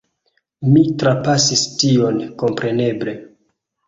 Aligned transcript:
Mi 0.69 0.81
trapasis 1.03 1.65
tion, 1.81 2.17
kompreneble. 2.45 3.15